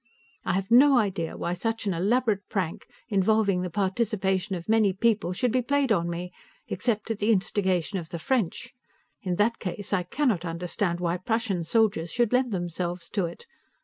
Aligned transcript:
I 0.43 0.53
have 0.53 0.71
no 0.71 0.97
idea 0.97 1.37
why 1.37 1.53
such 1.53 1.85
an 1.85 1.93
elaborate 1.93 2.49
prank, 2.49 2.87
involving 3.09 3.61
the 3.61 3.69
participation 3.69 4.55
of 4.55 4.67
many 4.67 4.93
people, 4.93 5.31
should 5.31 5.51
be 5.51 5.61
played 5.61 5.91
on 5.91 6.09
me, 6.09 6.31
except 6.67 7.11
at 7.11 7.19
the 7.19 7.29
instigation 7.31 7.99
of 7.99 8.09
the 8.09 8.17
French. 8.17 8.73
In 9.21 9.35
that 9.35 9.59
case, 9.59 9.93
I 9.93 10.01
cannot 10.01 10.43
understand 10.43 10.99
why 10.99 11.17
Prussian 11.17 11.63
soldiers 11.63 12.11
should 12.11 12.33
lend 12.33 12.51
themselves 12.51 13.09
to 13.09 13.27
it. 13.27 13.45